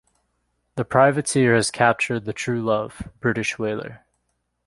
The 0.77 0.83
privateer 0.83 1.53
has 1.53 1.69
captured 1.69 2.25
the 2.25 2.33
"Truelove", 2.33 3.11
British 3.19 3.59
whaler. 3.59 4.03